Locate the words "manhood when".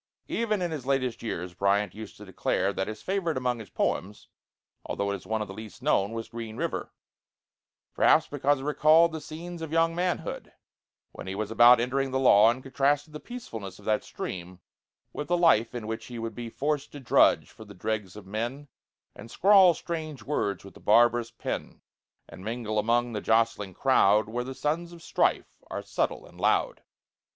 9.93-11.27